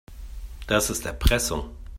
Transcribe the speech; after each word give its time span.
Das 0.65 0.89
ist 0.89 1.05
Erpressung. 1.05 1.77